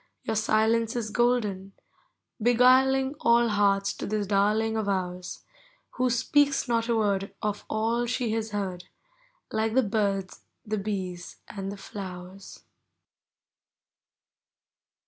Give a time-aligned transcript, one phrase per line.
[0.23, 1.73] Your silence is golden,—
[2.41, 5.43] beguiling All hearts to this darling of ours.
[5.91, 8.85] Who Hpcaks not a word Of all she has heard,
[9.51, 12.63] Like the birds, the bees, and the Mowers.